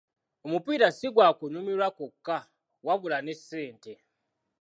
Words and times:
Omupiira 0.45 0.87
si 0.97 1.07
gwa 1.13 1.27
kunyumirwa 1.37 1.87
kwokka 1.97 2.37
wabula 2.85 3.17
ne 3.21 3.33
ssente. 3.39 3.93